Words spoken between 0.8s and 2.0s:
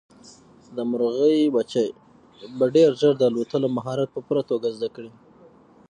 مرغۍ بچي